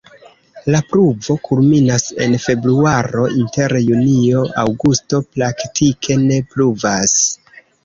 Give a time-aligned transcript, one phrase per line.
[0.75, 7.17] La pluvo kulminas en februaro, inter junio-aŭgusto praktike ne pluvas.